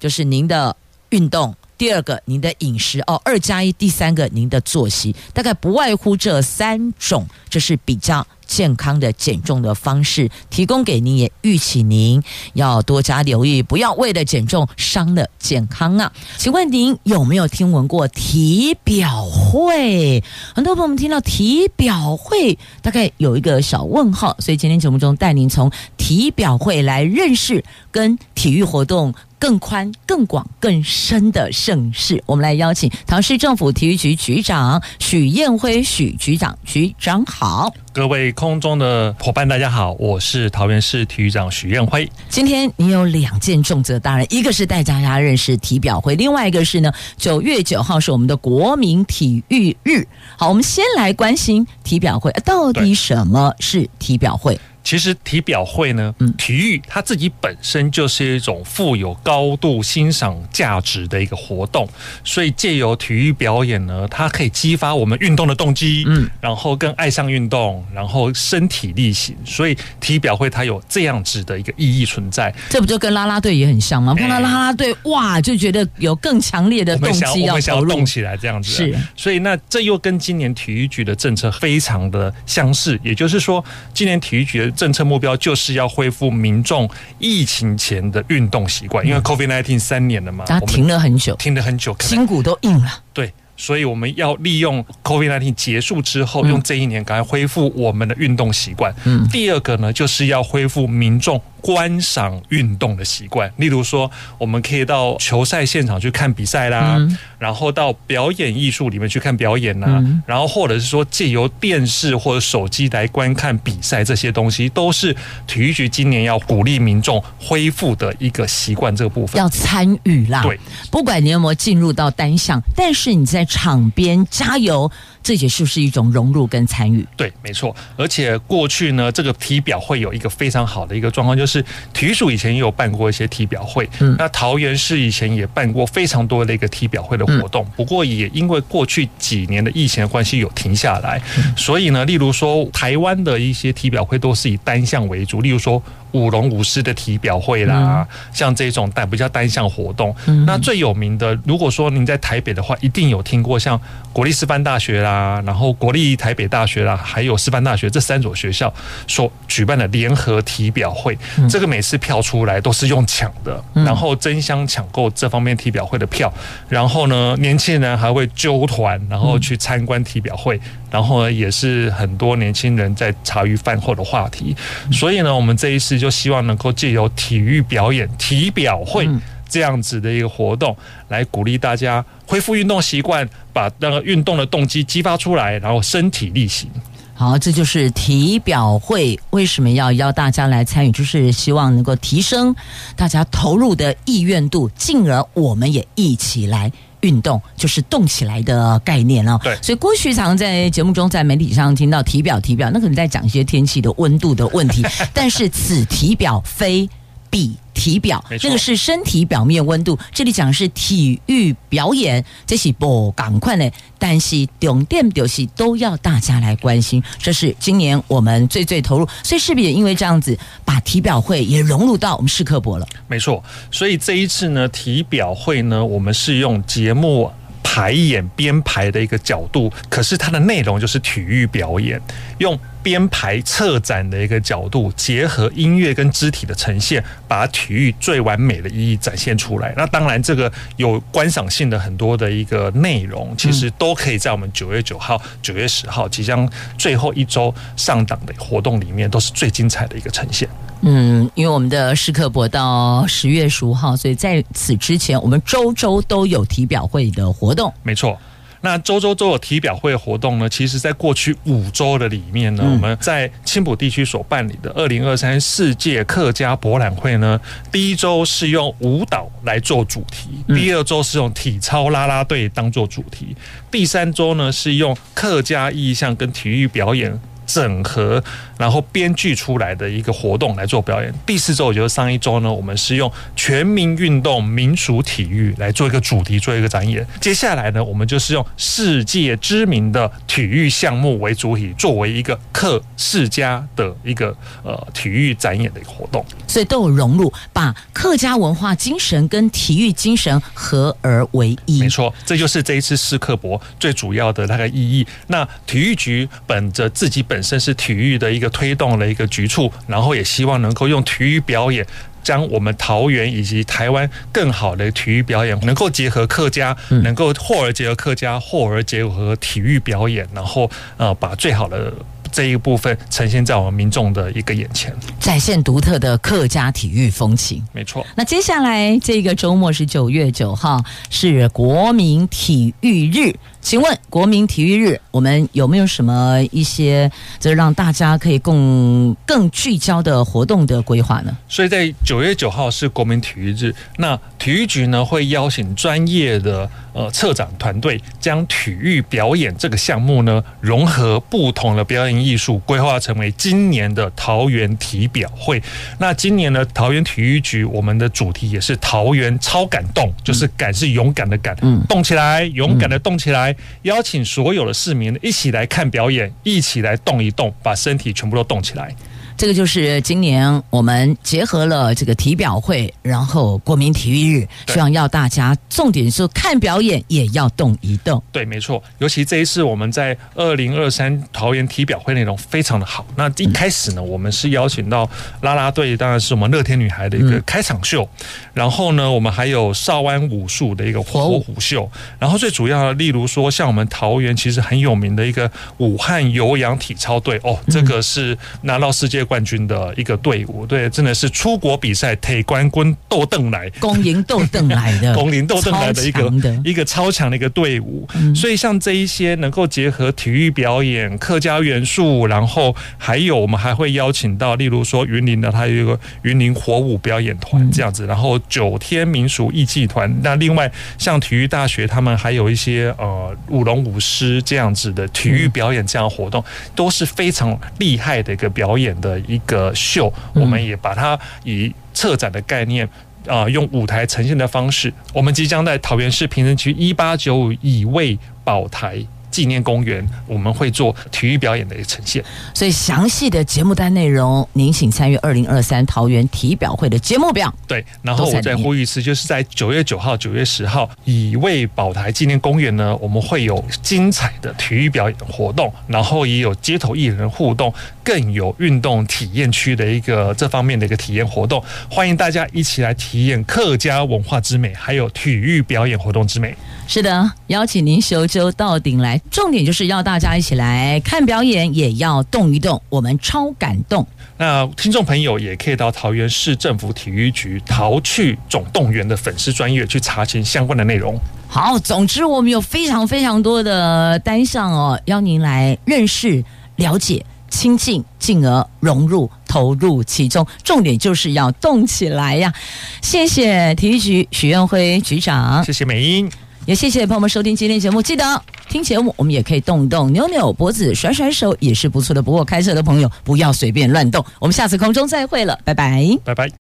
[0.00, 0.76] 就是您的
[1.10, 1.54] 运动。
[1.82, 12.22] 第二个，您的饮食哦，二加一；第三个，您的作息，大概不外乎这三种，这是比较健康的减重的方式，提供给您，也预期您
[12.54, 16.12] 要多加留意，不要为了减重伤了健康啊！
[16.36, 20.22] 请问您有没有听闻过体表会？
[20.54, 29.14] 很多朋友们听到体表会，大概有一个小问号，所以今天节目中带您从体表会来认识跟体育活动。
[29.42, 37.74] 更宽、更广、更深的盛世，我们来邀请桃市政府体育局局长许燕辉许局长，局长好。
[37.94, 42.10] 各位空中的伙伴，大家好，我是桃园市体育长许彦辉。
[42.30, 50.06] 今天你有两件重责大任，一个是带大家认识体表会，另外一个是呢，九月九号是我们的国民体育日。
[50.38, 54.58] 好，我们先来关心体表会，到底什么是体表会？
[54.84, 61.88] 其实体表会呢，体育它自己本身就是一种富有高度欣赏价值的一个活动，
[62.24, 72.52] 所以借由体育表演呢，它可以激发我们运动的动机，嗯，然后更爱上运动，然后身体力行，所以体表会它有这样子的一个意义存在。
[72.68, 74.14] 这不就跟啦啦队也很像吗？
[74.14, 78.94] 看到啦啦队，哇，就觉得有更强烈的动机要想要动起来，这样子是。
[79.16, 83.64] 所以那这又跟今年体育局的政策非常的相似，也就是说，
[83.94, 84.71] 今年体育局的。
[84.74, 93.02] 政策目标就是要恢复民众疫情前的运动习惯，因为 COVID-19 三年了嘛，他停了很久，停了很久，筋骨都硬了。
[93.12, 93.32] 对。
[93.54, 98.92] 所以我们要利用 COVID-19 结束之后，用这一年赶快恢复我们的运动习惯。
[99.04, 103.50] 嗯，第二个呢，就是要恢复民众观赏运动的习惯。
[103.56, 106.98] 例如说，我们可以到球赛现场去看比赛啦，
[107.38, 118.94] 然后到表演艺术里面去看表演啦，然后或者是说借由电视或者手机来观看比赛，这些东西都是体育局今年要鼓励民众恢复的一个习惯。
[118.96, 120.58] 这个部分要参与啦，对，
[120.90, 123.46] 不管你有没有进入到单项，但是你在。
[123.52, 124.90] 场边加油，
[125.22, 127.06] 这也是不是一种融入跟参与？
[127.16, 127.74] 对，没错。
[127.96, 133.88] 而且过去呢，这个体表会有一个非常好的一个状况，就是体育署以前也有办过一些体表会。
[134.00, 141.22] 嗯，那桃园市以前也办过非常多的一个体表会的活动，不过也因为过去几年的疫情的关系有停下来，
[141.56, 145.82] 所以呢，例如说台湾的一些体表会都是以单项为主，例如说。
[146.12, 153.80] 舞龙舞狮的体表会啦，嗯、像这种单比较单项活动，嗯、那最有名的，如果说您在台北的话，一定有听过像
[154.12, 158.72] 国立师范大学啦，然后国立台北大学啦，还有师范大学这三所学校
[159.06, 166.32] 所举办的联合体表会，嗯、这个每次票出来都是用抢的，嗯、然后争相抢购这方面体表会的票，
[166.68, 170.60] 然后呢，年轻人还会揪团，然后去参观体表会。
[170.90, 174.54] 然后呢，也是很多年轻人在茶余饭后的话题。
[174.92, 179.08] 所以呢，我们这一次就希望能够借由体育表演、体表会
[179.48, 180.76] 这样子的一个活动，
[181.06, 186.68] 来鼓励大家恢复运动习惯，把那个运动的动机激发出来，然后身体力行。
[187.14, 192.52] 好，这就是体表会为什么要邀大家来参与，就是希望能够提升
[192.96, 196.72] 大家投入的意愿度，进而我们也一起来。
[197.02, 199.38] 运动就是动起来的概念哦。
[199.42, 204.82] 对，所以郭旭常在节目中、在媒体上听到体表、体表，那可能在讲一些天气的温度的问题。
[205.14, 206.88] 但是此体表非
[207.30, 209.98] 彼体表，没错，那个是身体表面温度。
[210.12, 217.02] 这里讲的是体育表演，这是不赶快呢，但是重点就是都要大家来关心。
[217.18, 222.86] 这是今年我们最最投入，所以是不是也因为这样子，把体表会也融入到我们视课博了。
[223.08, 227.30] 没错，所以这一次呢，体表会呢，我们是用节目。
[227.64, 231.98] 排演编排的一个角度，可是它的内容就是体育表演，
[232.36, 239.72] 用编排策展的一个角度，结合音乐跟肢体的呈现，把体育最完美的意义展现出来。
[239.76, 250.48] 那当然，这个有观赏性的很多的一个内容，其实都可以在我们九月九号、九月十号即将最后一周上档的活动里面，都是最精彩的一个呈现。
[250.82, 257.72] 嗯，因为我们的视课博到十月十五号，所以在此之前，我们周周都有体表会的活动。
[257.84, 258.18] 没错，
[258.62, 260.48] 那周周周有体表会活动呢。
[260.48, 267.38] 其实，在过去五周的里面呢，嗯、我们在青浦地区所办理的二零二三世界客家博览会呢，
[267.70, 273.36] 第一周是用舞蹈来做主题，第二周是用体操啦啦队当做主题，
[273.70, 277.20] 第三周呢是用客家意象跟体育表演。
[277.44, 278.22] 整合，
[278.62, 281.12] 然后编剧出来的一个活动来做表演。
[281.26, 287.04] 第四周，也就是上一周呢，我们是用全民运动、民俗体育来做一个主题，做一个展演。
[287.20, 294.32] 接下来呢，我们就是用世界知名的体育项目为主体，作为一个客世家的一个
[294.62, 296.24] 呃体育展演的一个活动。
[296.46, 301.80] 所以都有融入，把客家文化精神跟体育精神合而为一。
[301.80, 305.04] 没错，这就是这一次世客博最主要的那个意义。
[305.26, 311.84] 那体育局本着自己本本身是体育的一个推动了一个局促，然后也希望能够用体育表演，
[312.22, 321.92] 将我们桃园以及台湾更好的体育表演，能够结合客家，能够或而结合客家，或而结合体育表演，然后呃，把最好的。
[322.34, 324.90] 这一部分呈现在我们民众的一个眼前，
[325.20, 327.62] 展现独特的客家体育风情。
[327.74, 328.06] 没错。
[328.14, 333.34] 那接下来这个周末是九月九号，是国民体育日。
[333.62, 341.34] 请问国民体育日，我们有没有什么一些，就是让大家可以更更聚焦的活动的规划呢？
[341.48, 346.68] 所以在九月九号是国民体育日，那体育局呢会邀请专业的。
[346.94, 355.62] 呃，策展团队将体育表演这个项目呢，融合不同的表演艺术，规划成为今年的桃园体表会。
[355.98, 363.51] 那今年呢桃园体育局，我们的主题也是桃园超感动，就是感是勇敢的感，嗯，动起来，勇敢的动起来，
[363.82, 368.94] 邀请所有的市民一起来看表演，一起来动一动，把身体全部都动起来。
[369.36, 378.22] 这个就是今年我们结合了这个体表会，然后国民体育日，希望要大家重点是看表演也要动一动。
[378.30, 378.82] 对，没错。
[378.98, 383.04] 尤其这一次我们在二零二三桃园体表会内容非常的好。
[383.16, 385.08] 那一开始呢，我们是邀请到
[385.40, 388.08] 啦啦队，当然是我们乐天女孩的一个开场秀。
[388.52, 391.90] 然后呢，我们还有少安武术的一个火虎秀。
[392.18, 399.21] 然后最主要的，例如说像我们桃园其实很有名的一个武汉有氧体操队哦，这个是拿到世界。
[399.22, 406.32] 界冠军的一个队伍，对，真的是出国比赛铁冠军斗邓来，公赢斗邓来的， 公赢斗邓来的一个
[406.64, 408.06] 一个超强的一个队伍。
[408.14, 420.12] 嗯、所以像这一些能够结合体育表演、客家元素，然后还有我们还会邀请到，例如说云林的，它有一个云林火舞表演团这样子，然后九天民俗艺伎团。
[420.22, 426.42] 那另外像体育大学，他们还有一些呃舞龙舞狮这样子的体育表演这样的活动，
[426.74, 430.12] 都是非常厉害的一个表演的一个秀。
[430.34, 432.86] 我们也把它以策展的概念
[433.26, 439.04] 啊、呃，用舞台呈现的方式，我们即将在桃园市平镇区一八九五乙未宝台。
[439.32, 442.22] 纪念公园，我们会做体育表演的一个呈现，
[442.54, 447.52] 所以详细的节目单内容，您请参与二零二三桃园体表会的节目表。
[447.66, 457.72] 对，然后我再呼吁一次，就是在九月九号、九月十号，以为宝台纪念公园呢，我们会有精彩的体育表演活动，然后也有街头艺人互动，
[458.04, 466.54] 更有运动体验区的一个这方面的一个体验活动，欢迎大家一起来体验客家文化之美，还有体育表演活动之美。
[466.86, 474.06] 是的，邀请您修究到顶来，重点就是要大家一起来看表演，也要动一动，我们超感动。
[474.36, 481.18] 那听众朋友也可以到桃园市政府体育局“桃去总动员”的粉丝专业去查询相关的内容。
[481.48, 486.44] 好，总之我们有非常非常多的单项哦，邀您来认识、
[486.76, 490.46] 了解、亲近，进而融入、投入其中。
[490.62, 492.52] 重点就是要动起来呀！
[493.00, 496.30] 谢谢体育局许愿辉局长，谢谢美英。
[496.64, 498.24] 也谢谢朋友们收听今天节目，记得
[498.68, 502.22] 听节目，我们也可以动动、扭扭脖子、甩甩手，也是不错的。
[502.22, 504.24] 不过开车的朋友不要随便乱动。
[504.38, 506.61] 我们下次空中再会了，拜拜，拜拜。